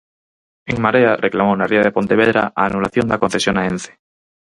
En 0.71 0.77
Marea 0.85 1.11
reclamou 1.25 1.55
na 1.57 1.69
ría 1.71 1.85
de 1.85 1.95
Pontevedra 1.97 2.43
a 2.59 2.61
anulación 2.69 3.05
da 3.07 3.21
concesión 3.23 3.55
a 3.57 3.63
Ence. 3.71 3.91